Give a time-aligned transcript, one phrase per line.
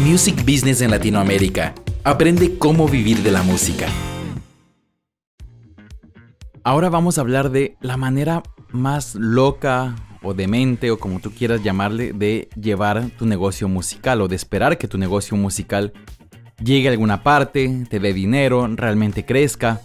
[0.00, 1.74] Music Business en Latinoamérica.
[2.04, 3.88] Aprende cómo vivir de la música.
[6.62, 11.64] Ahora vamos a hablar de la manera más loca o demente o como tú quieras
[11.64, 15.92] llamarle de llevar tu negocio musical o de esperar que tu negocio musical
[16.62, 19.80] llegue a alguna parte, te dé dinero, realmente crezca.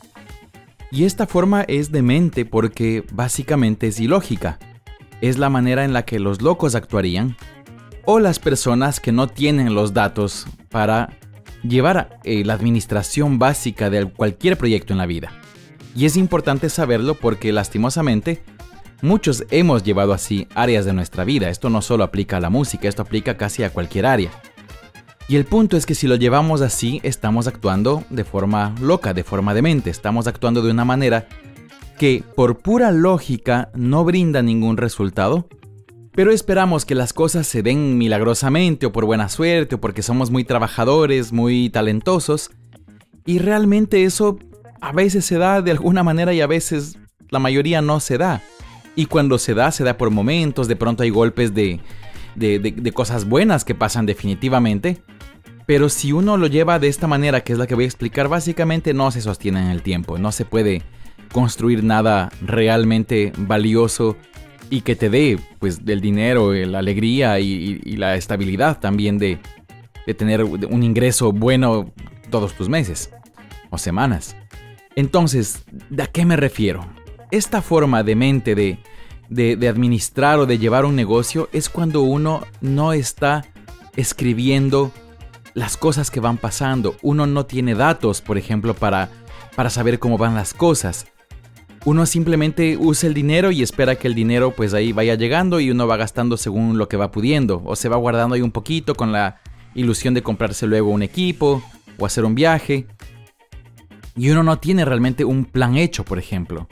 [0.91, 4.59] Y esta forma es demente porque básicamente es ilógica.
[5.21, 7.35] Es la manera en la que los locos actuarían
[8.05, 11.17] o las personas que no tienen los datos para
[11.63, 15.31] llevar eh, la administración básica de cualquier proyecto en la vida.
[15.95, 18.43] Y es importante saberlo porque lastimosamente
[19.01, 21.49] muchos hemos llevado así áreas de nuestra vida.
[21.49, 24.31] Esto no solo aplica a la música, esto aplica casi a cualquier área.
[25.27, 29.23] Y el punto es que si lo llevamos así, estamos actuando de forma loca, de
[29.23, 31.27] forma demente, estamos actuando de una manera
[31.97, 35.47] que por pura lógica no brinda ningún resultado,
[36.15, 40.29] pero esperamos que las cosas se den milagrosamente o por buena suerte o porque somos
[40.29, 42.51] muy trabajadores, muy talentosos.
[43.25, 44.37] Y realmente eso
[44.79, 46.97] a veces se da de alguna manera y a veces
[47.29, 48.43] la mayoría no se da.
[48.95, 51.79] Y cuando se da, se da por momentos, de pronto hay golpes de,
[52.35, 55.01] de, cosas buenas que pasan definitivamente.
[55.65, 58.27] Pero si uno lo lleva de esta manera, que es la que voy a explicar,
[58.27, 60.19] básicamente no se sostiene en el tiempo.
[60.19, 60.83] No se puede
[61.31, 64.15] construir nada realmente valioso
[64.73, 69.37] y que te dé pues del dinero, la alegría y, la estabilidad también de,
[70.17, 71.93] tener un ingreso bueno
[72.31, 73.11] todos tus meses
[73.69, 74.35] o semanas.
[74.95, 76.87] Entonces, ¿de a qué me refiero?
[77.29, 78.79] Esta forma de mente de,
[79.29, 83.45] de, administrar o de llevar un negocio es cuando uno no está
[83.95, 84.91] escribiendo
[85.53, 86.95] las cosas que van pasando.
[87.03, 89.11] Uno no tiene datos, por ejemplo, para,
[89.55, 91.05] para saber cómo van las cosas
[91.85, 95.69] uno simplemente usa el dinero y espera que el dinero pues ahí vaya llegando y
[95.69, 98.95] uno va gastando según lo que va pudiendo o se va guardando ahí un poquito
[98.95, 99.41] con la
[99.75, 101.61] ilusión de comprarse luego un equipo
[101.99, 102.87] o hacer un viaje.
[104.15, 106.69] Y uno no tiene realmente un plan hecho, por ejemplo.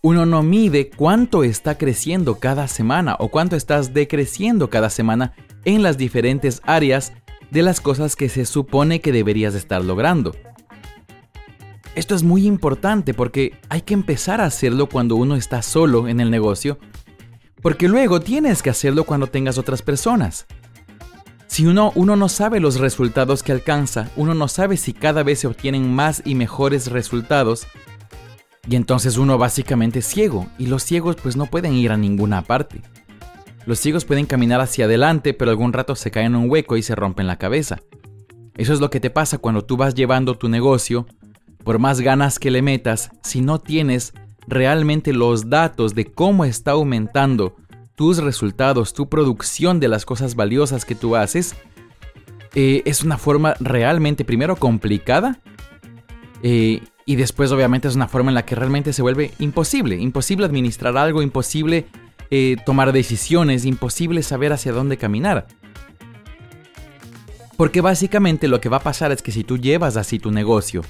[0.00, 5.34] Uno no mide cuánto está creciendo cada semana o cuánto estás decreciendo cada semana
[5.66, 7.12] en las diferentes áreas
[7.50, 10.34] de las cosas que se supone que deberías estar logrando.
[11.94, 16.20] Esto es muy importante porque hay que empezar a hacerlo cuando uno está solo en
[16.20, 16.78] el negocio,
[17.62, 20.46] porque luego tienes que hacerlo cuando tengas otras personas.
[21.48, 25.40] Si uno, uno no sabe los resultados que alcanza, uno no sabe si cada vez
[25.40, 27.66] se obtienen más y mejores resultados,
[28.68, 32.42] y entonces uno básicamente es ciego, y los ciegos pues no pueden ir a ninguna
[32.42, 32.82] parte.
[33.66, 36.82] Los ciegos pueden caminar hacia adelante, pero algún rato se caen en un hueco y
[36.82, 37.80] se rompen la cabeza.
[38.56, 41.06] Eso es lo que te pasa cuando tú vas llevando tu negocio
[41.64, 44.12] por más ganas que le metas, si no tienes
[44.46, 47.56] realmente los datos de cómo está aumentando
[47.94, 51.54] tus resultados, tu producción de las cosas valiosas que tú haces,
[52.54, 55.38] eh, es una forma realmente primero complicada
[56.42, 60.46] eh, y después obviamente es una forma en la que realmente se vuelve imposible, imposible
[60.46, 61.86] administrar algo, imposible
[62.30, 65.46] eh, tomar decisiones, imposible saber hacia dónde caminar.
[67.56, 70.82] Porque básicamente lo que va a pasar es que si tú llevas así tu negocio,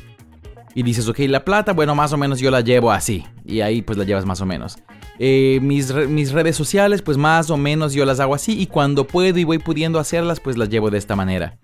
[0.75, 3.25] y dices, ok, la plata, bueno, más o menos yo la llevo así.
[3.45, 4.79] Y ahí pues la llevas más o menos.
[5.19, 8.59] Eh, mis, mis, redes sociales, pues más o menos yo las hago así.
[8.61, 11.59] Y cuando puedo y voy pudiendo hacerlas, pues las llevo de esta manera.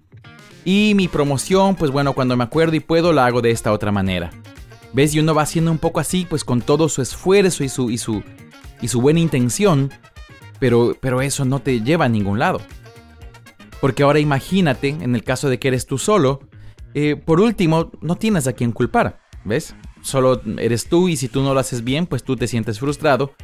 [0.64, 3.92] Y mi promoción, pues bueno, cuando me acuerdo y puedo, la hago de esta otra
[3.92, 4.30] manera.
[4.92, 5.14] ¿Ves?
[5.14, 7.98] Y uno va haciendo un poco así, pues con todo su esfuerzo y su, y
[7.98, 8.22] su,
[8.80, 9.92] y su buena intención.
[10.58, 12.60] Pero, pero eso no te lleva a ningún lado.
[13.80, 16.40] Porque ahora imagínate, en el caso de que eres tú solo,
[16.98, 19.74] eh, por último, no tienes a quien culpar, ¿ves?
[20.00, 23.34] Solo eres tú y si tú no lo haces bien, pues tú te sientes frustrado.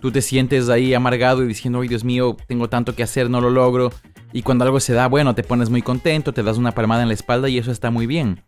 [0.00, 3.40] Tú te sientes ahí amargado y diciendo, ay Dios mío, tengo tanto que hacer, no
[3.40, 3.92] lo logro.
[4.32, 7.08] Y cuando algo se da, bueno, te pones muy contento, te das una palmada en
[7.08, 8.42] la espalda y eso está muy bien.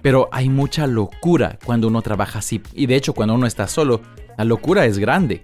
[0.00, 2.62] Pero hay mucha locura cuando uno trabaja así.
[2.72, 4.00] Y de hecho, cuando uno está solo,
[4.38, 5.42] la locura es grande.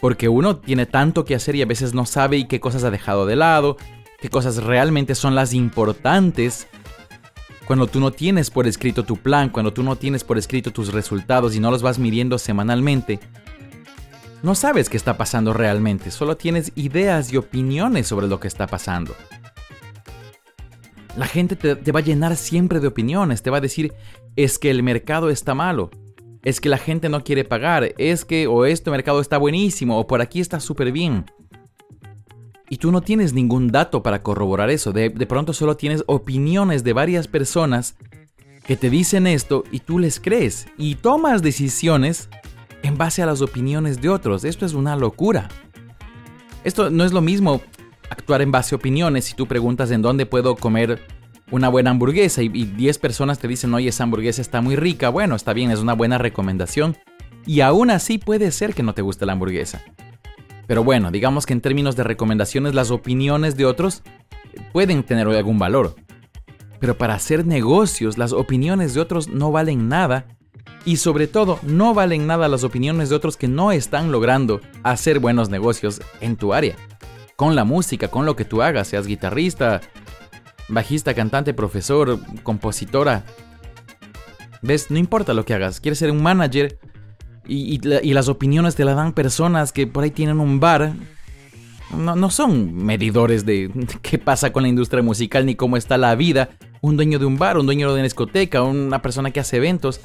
[0.00, 2.90] Porque uno tiene tanto que hacer y a veces no sabe y qué cosas ha
[2.90, 3.76] dejado de lado,
[4.20, 6.66] qué cosas realmente son las importantes
[7.66, 10.92] cuando tú no tienes por escrito tu plan, cuando tú no tienes por escrito tus
[10.92, 13.20] resultados y no los vas midiendo semanalmente,
[14.42, 18.66] no sabes qué está pasando realmente, solo tienes ideas y opiniones sobre lo que está
[18.66, 19.14] pasando.
[21.16, 23.94] La gente te, va a llenar siempre de opiniones, te va a decir,
[24.36, 25.90] es que el mercado está malo,
[26.42, 30.06] es que la gente no quiere pagar, es que o este mercado está buenísimo o
[30.06, 31.24] por aquí está súper bien.
[32.74, 34.90] Y tú no tienes ningún dato para corroborar eso.
[34.90, 37.94] De, pronto solo tienes opiniones de varias personas
[38.66, 42.28] que te dicen esto y tú les crees y tomas decisiones
[42.82, 44.42] en base a las opiniones de otros.
[44.42, 45.48] Esto es una locura.
[46.64, 47.62] Esto no es lo mismo.
[48.10, 49.26] actuar en base a opiniones.
[49.26, 51.06] Si tú preguntas en dónde puedo comer
[51.52, 55.36] una buena hamburguesa y 10 personas te dicen, oye, esa hamburguesa está muy rica, bueno,
[55.36, 56.96] está bien, es una buena recomendación.
[57.46, 59.80] Y aún así puede ser que no te guste la hamburguesa.
[60.66, 64.02] Pero bueno, digamos que en términos de recomendaciones las opiniones de otros
[64.72, 65.94] pueden tener algún valor.
[66.80, 70.26] Pero para hacer negocios las opiniones de otros no valen nada
[70.84, 75.18] y sobre todo no valen nada las opiniones de otros que no están logrando hacer
[75.18, 76.76] buenos negocios en tu área.
[77.36, 79.80] Con la música, con lo que tú hagas, seas guitarrista,
[80.68, 83.24] bajista, cantante, profesor, compositora.
[84.62, 84.90] ¿Ves?
[84.90, 85.80] No importa lo que hagas.
[85.80, 86.78] Quieres ser un manager
[87.46, 90.94] y, las opiniones te las dan personas que por ahí tienen un bar.
[91.96, 93.70] No, no son medidores de
[94.02, 96.50] qué pasa con la industria musical ni cómo está la vida.
[96.80, 100.00] Un dueño de un bar, un dueño de una discoteca, una persona que hace eventos.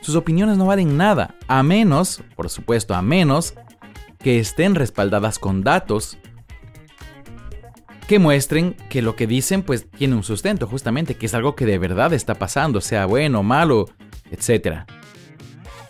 [0.00, 3.54] Sus opiniones no valen nada, a menos, por supuesto, a menos
[4.18, 6.18] que estén respaldadas con datos
[8.10, 11.64] que muestren que lo que dicen pues tiene un sustento, justamente, que es algo que
[11.64, 13.86] de verdad está pasando, sea bueno, malo,
[14.32, 14.80] etc.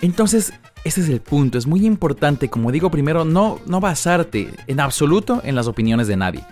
[0.01, 0.53] Entonces,
[0.85, 5.43] ese es el punto, es muy importante, como digo primero, no, no basarte en absoluto
[5.45, 6.45] en las opiniones de nadie.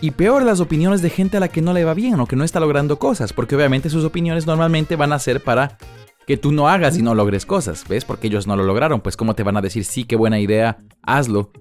[0.00, 2.36] Y peor las opiniones de gente a la que no le va bien o que
[2.36, 5.78] no está logrando cosas, porque obviamente sus opiniones normalmente van a ser para
[6.26, 8.04] que tú no hagas y no logres cosas, ¿ves?
[8.04, 10.78] Porque ellos no lo lograron, pues ¿cómo te van a decir, sí, qué buena idea,
[11.02, 11.52] hazlo?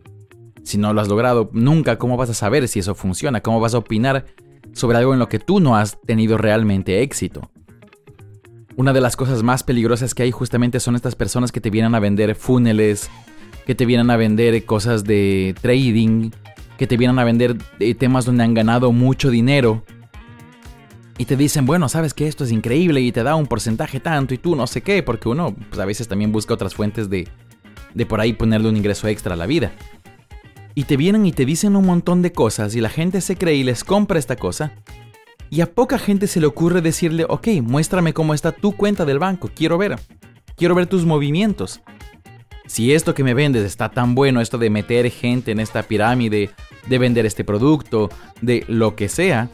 [0.64, 3.42] Si no lo has logrado nunca, ¿cómo vas a saber si eso funciona?
[3.42, 4.26] ¿Cómo vas a opinar
[4.72, 7.52] sobre algo en lo que tú no has tenido realmente éxito?
[8.76, 11.94] Una de las cosas más peligrosas que hay justamente son estas personas que te vienen
[11.96, 13.10] a vender funeles,
[13.66, 16.32] que te vienen a vender cosas de trading,
[16.78, 19.84] que te vienen a vender eh, temas donde han ganado mucho dinero.
[21.18, 24.34] Y te dicen, bueno, sabes que esto es increíble y te da un porcentaje tanto
[24.34, 27.28] y tú no sé qué, porque uno pues, a veces también busca otras fuentes de,
[27.94, 29.72] de por ahí ponerle un ingreso extra a la vida
[30.76, 33.56] y te vienen y te dicen un montón de cosas y la gente se cree
[33.56, 34.74] y les compra esta cosa.
[35.54, 39.20] Y a poca gente se le ocurre decirle, ok, muéstrame cómo está tu cuenta del
[39.20, 40.00] banco, quiero ver,
[40.58, 41.80] quiero ver tus movimientos.
[42.66, 46.50] Si esto que me vendes está tan bueno, esto de meter gente en esta pirámide,
[46.88, 48.10] de vender este producto,
[48.42, 49.52] de lo que sea,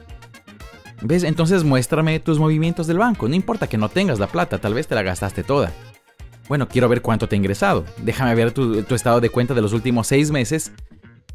[1.01, 1.25] ¿ves?
[1.25, 4.88] Entonces muéstrame tus movimientos del banco, no importa que no tengas la plata, tal vez
[4.88, 5.74] te la gastaste toda.
[6.48, 7.84] Bueno, quiero ver cuánto te ha ingresado.
[7.98, 10.72] Déjame ver tu, tu estado de cuenta de los últimos seis meses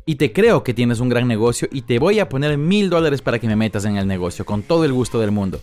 [0.07, 3.23] y te creo que tienes un gran negocio y te voy a poner mil dólares
[3.23, 5.61] para que me metas en el negocio con todo el gusto del mundo.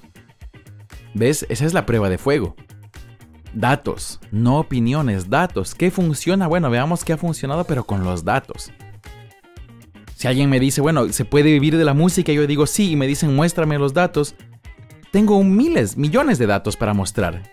[1.13, 1.45] ¿Ves?
[1.49, 2.55] Esa es la prueba de fuego.
[3.53, 5.75] Datos, no opiniones, datos.
[5.75, 6.47] ¿Qué funciona?
[6.47, 8.71] Bueno, veamos qué ha funcionado, pero con los datos.
[10.15, 12.31] Si alguien me dice, bueno, ¿se puede vivir de la música?
[12.31, 14.35] Yo digo sí, y me dicen, muéstrame los datos.
[15.11, 17.43] Tengo miles, millones de datos para mostrar.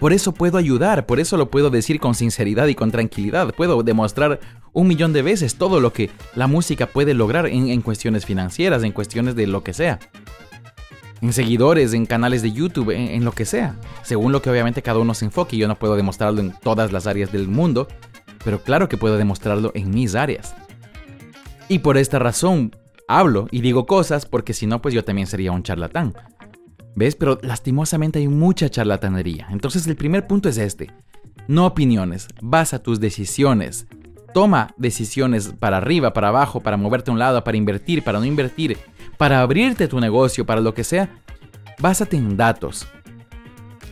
[0.00, 3.54] Por eso puedo ayudar, por eso lo puedo decir con sinceridad y con tranquilidad.
[3.54, 4.40] Puedo demostrar
[4.72, 8.92] un millón de veces todo lo que la música puede lograr en, cuestiones financieras, en
[8.92, 9.98] cuestiones de lo que sea.
[11.20, 13.76] En seguidores, en canales de YouTube, en, lo que sea.
[14.02, 15.58] Según lo que obviamente cada uno se enfoque.
[15.58, 17.86] Yo no puedo demostrarlo en todas las áreas del mundo,
[18.42, 20.54] pero claro que puedo demostrarlo en mis áreas.
[21.68, 22.74] Y por esta razón
[23.06, 26.14] hablo y digo cosas porque si no, pues yo también sería un charlatán.
[27.00, 27.16] ¿Ves?
[27.16, 29.48] Pero lastimosamente hay mucha charlatanería.
[29.50, 30.92] Entonces el primer punto es este.
[31.48, 33.86] No opiniones, basa tus decisiones.
[34.34, 38.26] Toma decisiones para arriba, para abajo, para moverte a un lado, para invertir, para no
[38.26, 38.76] invertir,
[39.16, 41.08] para abrirte tu negocio, para lo que sea.
[41.78, 42.86] Básate en datos.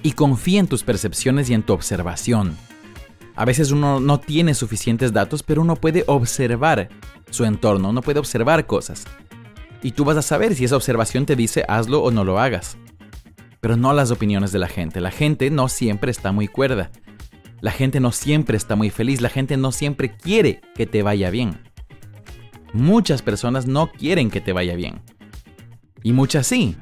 [0.03, 2.59] Y confía en tus percepciones y en tu observación.
[3.37, 6.91] A veces uno no tiene suficientes datos, pero uno puede observar
[7.31, 9.07] su entorno, uno puede observar cosas.
[9.83, 12.77] Y tú vas a saber si esa observación te dice hazlo o no lo hagas
[13.61, 15.01] pero no las opiniones de la gente.
[15.01, 16.91] La gente no siempre está muy cuerda.
[17.61, 19.21] La gente no siempre está muy feliz.
[19.21, 21.59] La gente no siempre quiere que te vaya bien.
[22.73, 25.01] Muchas personas no quieren que te vaya bien.
[26.03, 26.77] Y muchas sí.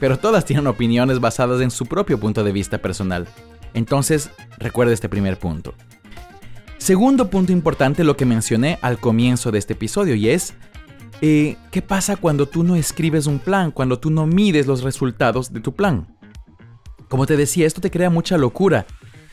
[0.00, 3.26] Pero todas tienen opiniones basadas en su propio punto de vista personal.
[3.74, 5.74] Entonces, recuerda este primer punto.
[6.78, 10.54] Segundo punto importante, lo que mencioné al comienzo de este episodio, y es,
[11.20, 15.52] eh, ¿qué pasa cuando tú no escribes un plan, cuando tú no mides los resultados
[15.52, 16.17] de tu plan?
[17.08, 18.86] Como te decía, esto te crea mucha locura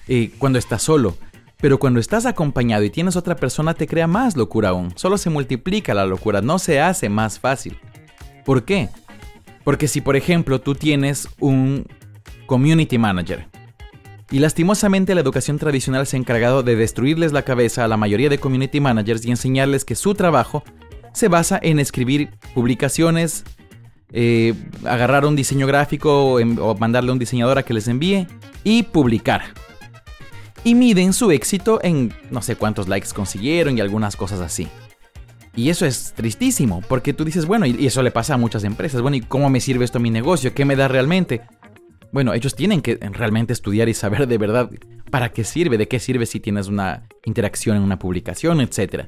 [0.08, 1.18] eh, cuando estás solo.
[1.58, 4.94] Pero cuando estás acompañado y tienes otra persona te crea más locura aún.
[4.96, 7.78] Solo se multiplica la locura, no se hace más fácil.
[8.44, 8.90] ¿Por qué?
[9.64, 11.88] Porque si por ejemplo tú tienes un
[12.46, 13.48] community manager
[14.32, 18.30] y lastimosamente la educación tradicional se ha encargado de destruirles la cabeza a la mayoría
[18.30, 20.64] de community managers y enseñarles que su trabajo
[21.14, 23.44] se basa en escribir publicaciones,
[24.12, 24.54] eh,
[24.86, 28.28] agarrar un diseño gráfico o, mandarle a un diseñador a que les envíe
[28.64, 29.44] y publicar.
[30.64, 34.68] Y miden su éxito en no sé cuántos likes consiguieron y algunas cosas así.
[35.56, 39.02] Y eso es tristísimo, porque tú dices, bueno, y eso le pasa a muchas empresas,
[39.02, 40.54] bueno, ¿y cómo me sirve esto a mi negocio?
[40.54, 41.42] ¿Qué me da realmente?
[42.12, 44.70] Bueno, ellos tienen que realmente estudiar y saber de verdad
[45.12, 49.08] para qué sirve, de qué sirve si tienes una interacción en una publicación, etc.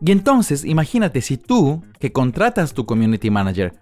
[0.00, 3.74] Y entonces, imagínate si tú, que contratas tu community manager,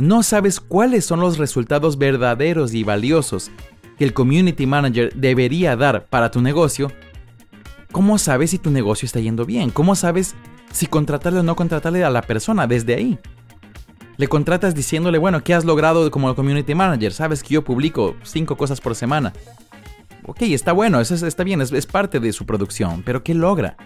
[0.00, 3.50] no sabes cuáles son los resultados verdaderos y valiosos
[3.98, 6.90] que el community manager debería dar para tu negocio,
[7.92, 9.70] ¿cómo sabes si tu negocio está yendo bien?
[9.70, 10.34] ¿Cómo sabes
[10.72, 13.18] si contratarle o no contratarle a la persona desde ahí?
[14.16, 17.12] Le contratas diciéndole, bueno, ¿qué has logrado como community manager?
[17.12, 19.32] Sabes que yo publico cinco cosas por semana.
[20.26, 23.76] Ok, está bueno, eso está bien, es, es parte de su producción, pero ¿qué logra?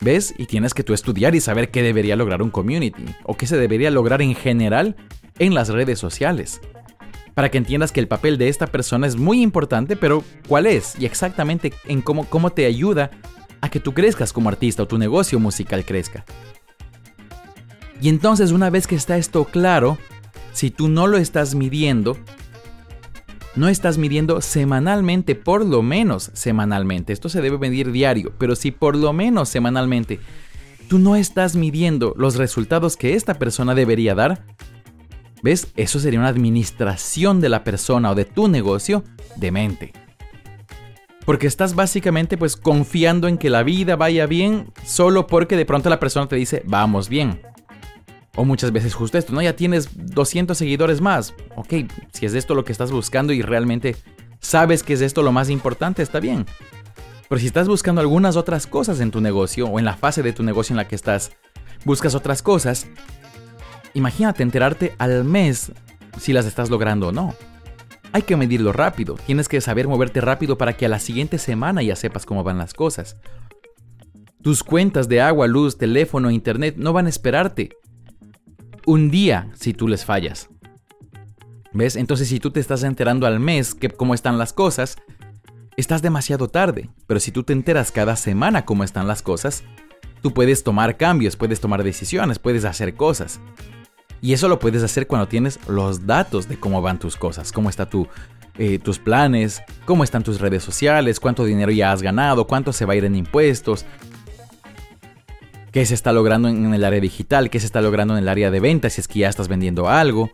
[0.00, 0.34] ¿Ves?
[0.38, 3.56] Y tienes que tú estudiar y saber qué debería lograr un community, o qué se
[3.56, 4.96] debería lograr en general
[5.38, 6.60] en las redes sociales.
[7.34, 10.94] Para que entiendas que el papel de esta persona es muy importante, pero ¿cuál es?
[10.98, 13.10] Y exactamente en cómo, cómo te ayuda
[13.60, 16.24] a que tú crezcas como artista o tu negocio musical crezca.
[18.00, 19.98] Y entonces una vez que está esto claro,
[20.52, 22.16] si tú no lo estás midiendo,
[23.54, 28.70] no estás midiendo semanalmente, por lo menos semanalmente, esto se debe medir diario, pero si
[28.70, 30.20] por lo menos semanalmente
[30.88, 34.44] tú no estás midiendo los resultados que esta persona debería dar,
[35.42, 35.68] ¿ves?
[35.76, 39.04] Eso sería una administración de la persona o de tu negocio
[39.36, 39.92] de mente.
[41.24, 45.90] Porque estás básicamente pues confiando en que la vida vaya bien solo porque de pronto
[45.90, 47.42] la persona te dice, vamos bien.
[48.38, 49.42] O muchas veces justo esto, ¿no?
[49.42, 51.34] Ya tienes 200 seguidores más.
[51.56, 51.74] Ok,
[52.12, 53.96] si es esto lo que estás buscando y realmente
[54.38, 56.46] sabes que es esto lo más importante, está bien.
[57.28, 60.32] Pero si estás buscando algunas otras cosas en tu negocio o en la fase de
[60.32, 61.32] tu negocio en la que estás,
[61.84, 62.86] buscas otras cosas,
[63.92, 65.72] imagínate enterarte al mes
[66.16, 67.34] si las estás logrando o no.
[68.12, 71.82] Hay que medirlo rápido, tienes que saber moverte rápido para que a la siguiente semana
[71.82, 73.16] ya sepas cómo van las cosas.
[74.42, 77.76] Tus cuentas de agua, luz, teléfono, internet no van a esperarte
[78.88, 80.48] un día si tú les fallas.
[81.74, 81.94] ¿Ves?
[81.94, 84.96] Entonces si tú te estás enterando al mes que cómo están las cosas,
[85.76, 86.88] estás demasiado tarde.
[87.06, 89.62] Pero si tú te enteras cada semana cómo están las cosas,
[90.22, 93.40] tú puedes tomar cambios, puedes tomar decisiones, puedes hacer cosas.
[94.22, 97.68] Y eso lo puedes hacer cuando tienes los datos de cómo van tus cosas, cómo
[97.68, 98.08] están tu,
[98.56, 102.86] eh, tus planes, cómo están tus redes sociales, cuánto dinero ya has ganado, cuánto se
[102.86, 103.84] va a ir en impuestos,
[105.78, 108.50] qué se está logrando en el área digital, qué se está logrando en el área
[108.50, 110.32] de ventas, si es que ya estás vendiendo algo,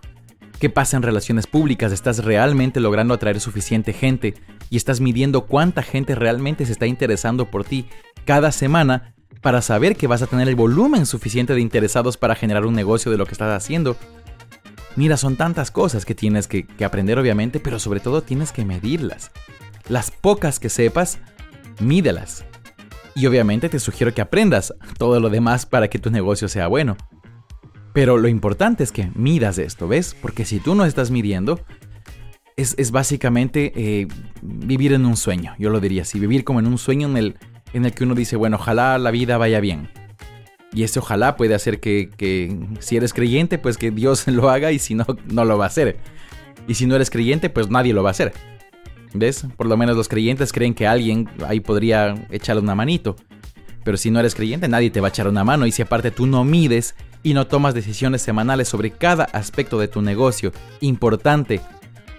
[0.59, 4.33] qué pasa en relaciones públicas, estás realmente logrando atraer suficiente gente
[4.71, 7.85] y estás midiendo cuánta gente realmente se está interesando por ti
[8.25, 12.65] cada semana para saber que vas a tener el volumen suficiente de interesados para generar
[12.65, 13.99] un negocio de lo que estás haciendo.
[14.97, 18.65] Mira, son tantas cosas que tienes que, que aprender obviamente, pero sobre todo tienes que
[18.65, 19.31] medirlas.
[19.89, 21.19] Las pocas que sepas,
[21.81, 22.47] mídelas.
[23.15, 26.97] Y obviamente te sugiero que aprendas todo lo demás para que tu negocio sea bueno.
[27.93, 30.17] Pero lo importante es que midas esto, ¿ves?
[30.21, 31.61] Porque si tú no estás midiendo,
[32.57, 34.09] es, básicamente eh,
[34.43, 37.37] vivir en un sueño, yo lo diría así, vivir como en un sueño en el,
[37.73, 39.89] en el que uno dice, bueno, ojalá la vida vaya bien.
[40.73, 44.73] Y ese ojalá puede hacer que, que si eres creyente, pues que Dios lo haga
[44.73, 45.99] y si no, no lo va a hacer.
[46.67, 48.33] Y si no eres creyente, pues nadie lo va a hacer.
[49.15, 49.47] ¿Ves?
[49.57, 53.15] Por lo menos los creyentes creen que alguien ahí podría echarle una manito.
[53.85, 55.67] Pero si no eres creyente, nadie te va a echar una mano.
[55.67, 59.89] Y si aparte tú no mides y no tomas decisiones semanales sobre cada aspecto de
[59.89, 61.61] tu negocio importante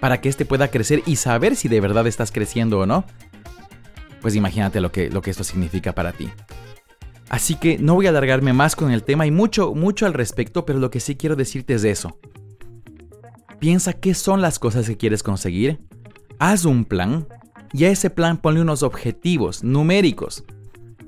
[0.00, 3.04] para que éste pueda crecer y saber si de verdad estás creciendo o no,
[4.22, 6.30] pues imagínate lo que, lo que esto significa para ti.
[7.28, 10.64] Así que no voy a alargarme más con el tema y mucho, mucho al respecto,
[10.64, 12.18] pero lo que sí quiero decirte es eso.
[13.58, 15.80] Piensa qué son las cosas que quieres conseguir
[16.38, 17.26] haz un plan
[17.72, 20.44] y a ese plan ponle unos objetivos numéricos.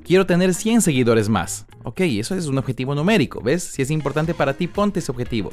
[0.05, 1.67] Quiero tener 100 seguidores más.
[1.85, 3.63] Ok, eso es un objetivo numérico, ¿ves?
[3.63, 5.51] Si es importante para ti, ponte ese objetivo.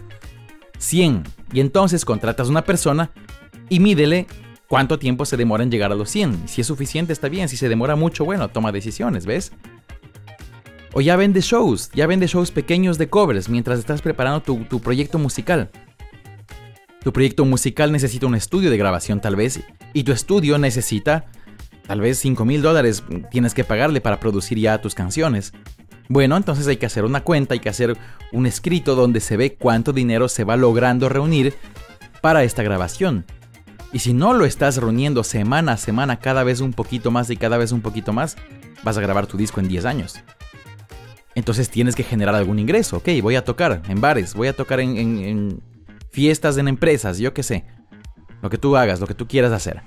[0.77, 1.23] 100.
[1.53, 3.11] Y entonces contratas una persona
[3.69, 4.27] y mídele
[4.67, 6.47] cuánto tiempo se demora en llegar a los 100.
[6.47, 7.49] Si es suficiente, está bien.
[7.49, 9.51] Si se demora mucho, bueno, toma decisiones, ¿ves?
[10.93, 14.79] O ya vende shows, ya vende shows pequeños de covers mientras estás preparando tu, tu
[14.79, 15.69] proyecto musical.
[17.05, 19.59] Tu proyecto musical necesita un estudio de grabación tal vez
[19.93, 21.25] y tu estudio necesita
[21.85, 25.53] tal vez 5 mil dólares tienes que pagarle para producir ya tus canciones.
[26.09, 27.95] Bueno, entonces hay que hacer una cuenta, hay que hacer
[28.31, 31.53] un escrito donde se ve cuánto dinero se va logrando reunir
[32.21, 33.23] para esta grabación.
[33.93, 37.37] Y si no lo estás reuniendo semana a semana, cada vez un poquito más y
[37.37, 38.35] cada vez un poquito más,
[38.81, 40.15] vas a grabar tu disco en 10 años.
[41.35, 42.97] Entonces tienes que generar algún ingreso.
[42.97, 45.61] Ok, voy a tocar en bares, voy a tocar en,
[46.15, 47.65] fiestas en empresas, yo qué sé.
[48.41, 49.83] Lo que tú hagas, lo que tú quieras hacer.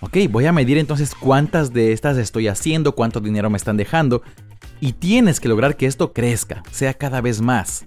[0.00, 4.22] Ok, voy a medir entonces cuántas de estas estoy haciendo, cuánto dinero me están dejando.
[4.80, 7.86] Y tienes que lograr que esto crezca, sea cada vez más.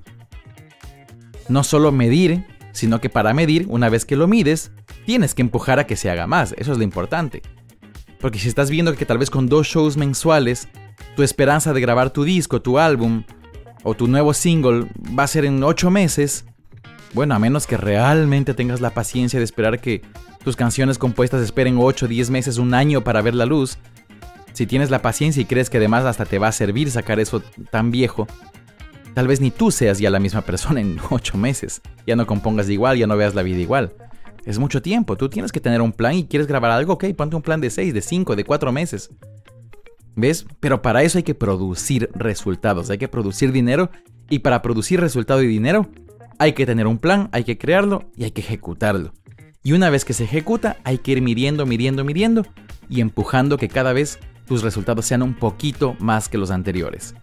[1.50, 4.72] No solo medir, sino que para medir, una vez que lo mides,
[5.06, 6.56] tienes que empujar a que se haga más.
[6.58, 7.42] Eso es lo importante.
[8.22, 10.70] Porque si estás viendo que tal vez con dos shows mensuales,
[11.18, 13.24] tu esperanza de grabar tu disco, tu álbum
[13.84, 14.88] o tu nuevo single
[15.20, 16.46] va a ser en ocho meses,
[17.16, 20.02] bueno, a menos que realmente tengas la paciencia de esperar que
[20.44, 23.78] tus canciones compuestas esperen 8, 10 meses, un año para ver la luz,
[24.52, 27.42] si tienes la paciencia y crees que además hasta te va a servir sacar eso
[27.72, 28.28] tan viejo,
[29.14, 31.82] tal vez ni tú seas ya la misma persona en 8 meses.
[32.06, 33.94] Ya no compongas igual, ya no veas la vida igual.
[34.46, 37.38] Es mucho tiempo, tú tienes que tener un plan y quieres grabar algo, ok, ponte
[37.38, 39.10] un plan de 6, de 5, de 4 meses.
[40.18, 40.46] ¿Ves?
[40.60, 43.90] Pero para eso hay que producir resultados, hay que producir dinero
[44.30, 45.90] y para producir resultado y dinero
[46.40, 49.14] hay que tener un plan, hay que crearlo y hay que ejecutarlo.
[49.64, 52.46] Y una vez que se ejecuta, hay que ir midiendo, midiendo, midiendo
[52.90, 57.16] y empujando que cada vez tus resultados sean un poquito más que los anteriores.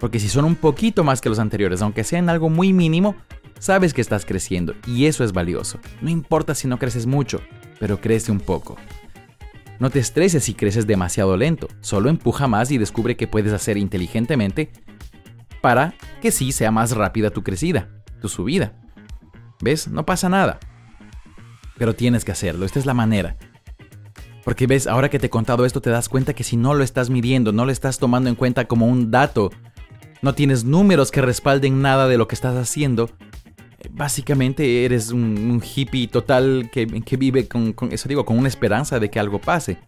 [0.00, 3.14] Porque si son un poquito más que los anteriores, aunque sean algo muy mínimo,
[3.60, 5.78] sabes que estás creciendo y eso es valioso.
[6.00, 7.40] No importa si no creces mucho,
[7.78, 8.76] pero crece un poco.
[9.78, 13.76] No te estreses si creces demasiado lento, solo empuja más y descubre qué puedes hacer
[13.76, 14.72] inteligentemente
[15.60, 17.88] para que sí sea más rápida tu crecida,
[18.22, 18.72] tu subida.
[19.60, 19.88] ¿Ves?
[19.88, 20.58] No pasa nada.
[21.76, 23.36] Pero tienes que hacerlo, esta es la manera.
[24.44, 26.82] Porque ves, ahora que te he contado esto, te das cuenta que si no lo
[26.82, 29.50] estás midiendo, no lo estás tomando en cuenta como un dato,
[30.22, 33.10] no tienes números que respalden nada de lo que estás haciendo,
[33.90, 36.86] básicamente eres un, hippie total que,
[37.16, 39.78] vive con, eso digo, con una esperanza de que algo pase.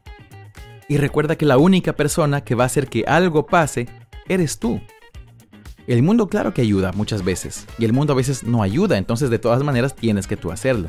[0.88, 3.88] Y recuerda que la única persona que va a hacer que algo pase
[4.28, 4.80] eres tú.
[5.86, 9.30] El mundo claro que ayuda muchas veces, y el mundo a veces no ayuda, entonces
[9.30, 10.88] de todas maneras tienes que tú hacerlo.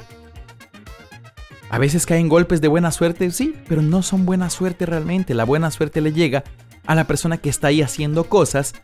[1.69, 5.33] A veces caen golpes de buena suerte, sí, pero no son buena suerte realmente.
[5.33, 6.43] La buena suerte le llega
[6.85, 8.75] a la persona que está ahí haciendo cosas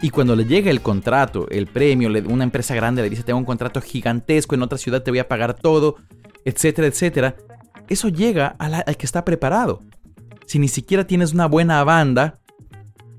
[0.00, 3.44] y cuando le llega el contrato, el premio, una empresa grande le dice, tengo un
[3.44, 5.96] contrato gigantesco, en otra ciudad te voy a pagar todo,
[6.44, 7.36] etcétera, etcétera,
[7.88, 9.82] eso llega al que está preparado.
[10.46, 12.39] Si ni siquiera tienes una buena banda,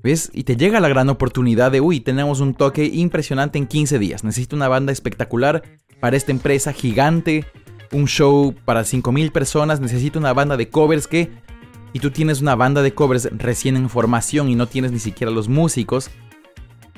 [0.02, 0.30] ¿ves?
[0.32, 4.24] Y te llega la gran oportunidad de, uy, tenemos un toque impresionante en 15 días,
[4.24, 5.62] necesito una banda espectacular
[6.00, 7.44] para esta empresa gigante,
[7.92, 11.30] un show para 5.000 personas, necesito una banda de covers que...
[11.94, 15.30] Y tú tienes una banda de covers recién en formación y no tienes ni siquiera
[15.30, 16.10] los músicos,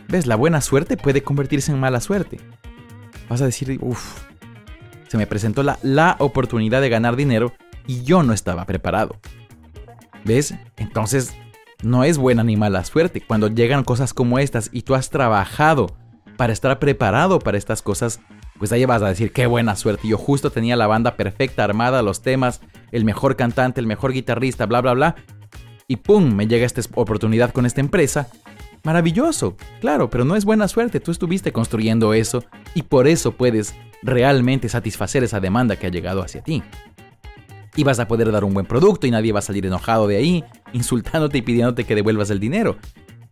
[0.09, 0.27] ¿Ves?
[0.27, 2.38] La buena suerte puede convertirse en mala suerte.
[3.29, 4.23] Vas a decir, uff,
[5.09, 7.53] se me presentó la, la oportunidad de ganar dinero
[7.87, 9.17] y yo no estaba preparado.
[10.25, 10.55] ¿Ves?
[10.77, 11.35] Entonces,
[11.85, 13.20] no es buena ni mala suerte.
[13.20, 15.97] Cuando llegan cosas como estas y tú has trabajado
[16.37, 18.20] para estar preparado para estas cosas,
[18.59, 20.09] pues ahí vas a decir, qué buena suerte.
[20.09, 22.61] Yo justo tenía la banda perfecta, armada, los temas,
[22.92, 25.14] el mejor cantante, el mejor guitarrista, bla, bla, bla.
[25.87, 26.35] Y ¡pum!
[26.35, 28.29] Me llega esta oportunidad con esta empresa
[28.85, 32.44] Maravilloso, claro, pero no es buena suerte, tú estuviste construyendo eso
[32.75, 36.62] y por eso puedes realmente satisfacer esa demanda que ha llegado hacia ti.
[37.76, 40.16] Y vas a poder dar un buen producto y nadie va a salir enojado de
[40.16, 42.76] ahí, insultándote y pidiéndote que devuelvas el dinero.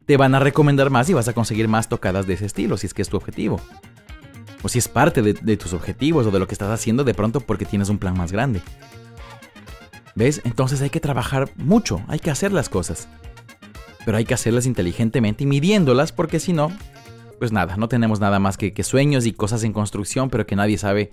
[0.07, 2.87] Te van a recomendar más y vas a conseguir más tocadas de ese estilo, si
[2.87, 3.61] es que es tu objetivo.
[4.62, 7.40] O si es parte de, tus objetivos o de lo que estás haciendo de pronto
[7.40, 8.61] porque tienes un plan más grande.
[10.14, 10.40] ¿Ves?
[10.44, 13.09] Entonces hay que trabajar mucho, hay que hacer las cosas
[14.05, 16.70] pero hay que hacerlas inteligentemente y midiéndolas porque si no,
[17.38, 20.78] pues nada, no tenemos nada más que, sueños y cosas en construcción, pero que nadie
[20.78, 21.11] sabe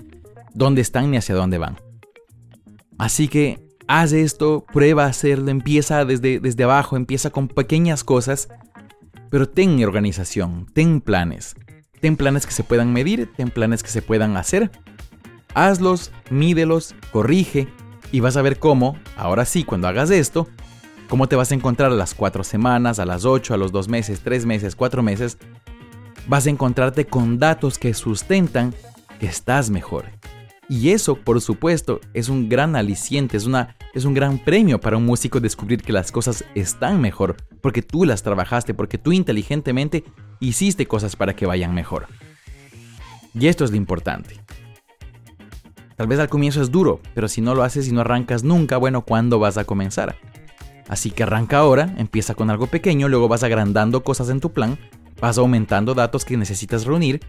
[0.53, 1.77] dónde están ni hacia dónde van.
[2.99, 8.49] Así que haz esto, prueba a hacerlo, empieza desde, desde abajo, empieza con pequeñas cosas,
[9.31, 11.55] pero ten organización, ten planes.
[11.99, 14.69] Ten planes que se puedan medir, ten planes que se puedan hacer.
[15.55, 17.67] Hazlos, mídelos, corrige
[18.11, 20.47] y vas a ver cómo, ahora sí, cuando hagas esto,
[21.09, 23.87] ¿Cómo te vas a encontrar a las cuatro semanas, a las ocho, a los dos
[23.87, 25.39] meses, tres meses, cuatro meses?
[26.27, 28.75] Vas a encontrarte con datos que sustentan
[29.19, 30.05] que estás mejor.
[30.69, 34.97] Y eso, por supuesto, es un gran aliciente, es, una, es un gran premio para
[34.97, 40.03] un músico descubrir que las cosas están mejor, porque tú las trabajaste, porque tú inteligentemente
[40.39, 42.05] hiciste cosas para que vayan mejor.
[43.33, 44.39] Y esto es lo importante.
[45.95, 48.77] Tal vez al comienzo es duro, pero si no lo haces y no arrancas nunca,
[48.77, 50.17] bueno, ¿cuándo vas a comenzar?
[50.87, 54.77] Así que arranca ahora, empieza con algo pequeño, luego vas agrandando cosas en tu plan,
[55.19, 57.21] vas aumentando datos que necesitas reunir,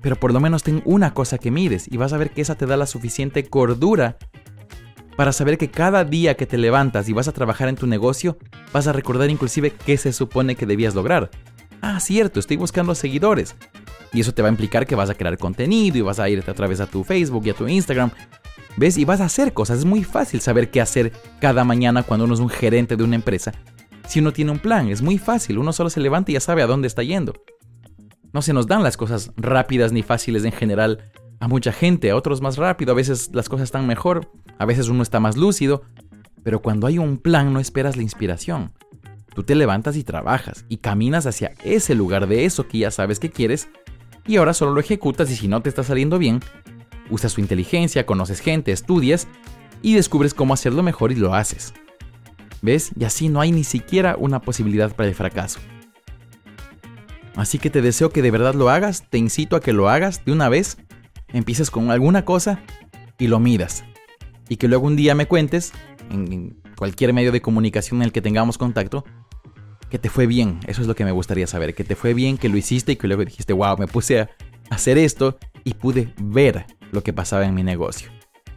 [0.00, 2.54] pero por lo menos ten una cosa que mides y vas a ver que esa
[2.54, 4.18] te da la suficiente cordura
[5.16, 8.38] para saber que cada día que te levantas y vas a trabajar en tu negocio,
[8.72, 11.30] vas a recordar inclusive qué se supone que debías lograr.
[11.82, 13.54] Ah, cierto, estoy buscando seguidores.
[14.12, 16.50] Y eso te va a implicar que vas a crear contenido y vas a irte
[16.50, 18.10] a través a tu Facebook y a tu Instagram
[18.76, 18.96] ¿Ves?
[18.98, 19.80] Y vas a hacer cosas.
[19.80, 23.16] Es muy fácil saber qué hacer cada mañana cuando uno es un gerente de una
[23.16, 23.52] empresa.
[24.08, 24.88] si uno tiene un plan.
[24.88, 27.34] Es muy fácil, uno solo se levanta y ya sabe a dónde está yendo.
[28.32, 32.16] No se nos dan las cosas rápidas ni fáciles en general a mucha gente, a
[32.16, 35.82] otros más rápido, a veces las cosas están mejor, a veces uno está más lúcido,
[36.44, 38.72] pero cuando hay un plan no esperas la inspiración.
[39.34, 43.18] Tú te levantas y trabajas y caminas hacia ese lugar de eso que ya sabes
[43.18, 43.68] que quieres
[44.26, 46.40] y ahora solo lo ejecutas y si no te está saliendo bien,
[47.10, 49.26] usas tu inteligencia, conoces gente, estudias
[49.82, 51.72] y descubres cómo hacerlo mejor y lo haces.
[52.62, 52.90] ¿Ves?
[52.98, 55.60] Y así no hay ni siquiera una posibilidad para el fracaso.
[57.36, 60.24] Así que te deseo que de verdad lo hagas, te incito a que lo hagas
[60.24, 60.78] de una vez,
[61.28, 62.60] empieces con alguna cosa
[63.18, 63.84] y lo midas.
[64.48, 65.72] Y que luego un día me cuentes,
[66.10, 69.04] en cualquier medio de comunicación en el que tengamos contacto,
[69.90, 70.60] que te fue bien.
[70.66, 72.96] Eso es lo que me gustaría saber, que te fue bien, que lo hiciste y
[72.96, 74.30] que luego dijiste, wow, me puse a
[74.70, 78.10] hacer esto y pude ver lo que pasaba en mi negocio.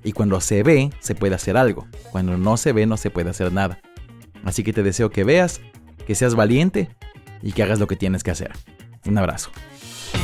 [0.04, 1.88] Y cuando se ve, se puede hacer algo.
[2.12, 3.80] Cuando no se ve, no se puede hacer nada.
[4.44, 5.62] Así que te deseo que veas,
[6.06, 6.90] que seas valiente
[7.44, 8.52] y que hagas lo que tienes que hacer.
[9.06, 9.52] Un abrazo.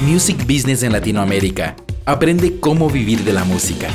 [0.02, 1.76] Music Business en Latinoamérica.
[2.06, 3.90] Aprende cómo vivir de la música.